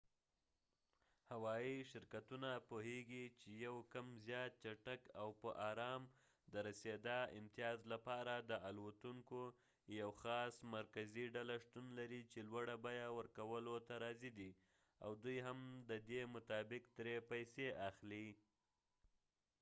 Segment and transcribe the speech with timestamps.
[1.31, 6.01] هوايي شرکتونه پوهیږي چې یو کم زیات چټک او په ارام
[6.53, 9.41] د رسېدا امتیاز لپاره د الوتونکو
[9.99, 14.51] یوه خاص مرکزي ډله شتون لري چې لوړه بیه ورکولو ته راضي دي
[15.03, 15.59] او دوی هم
[15.89, 18.27] د دې مطابق ترې پیسې اخلي